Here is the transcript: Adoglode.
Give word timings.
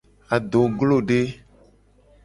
Adoglode. 0.35 1.19